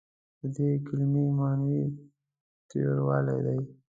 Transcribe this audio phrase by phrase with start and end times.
[0.39, 1.81] د دې کلمې معني
[2.67, 3.59] تریوالی دی.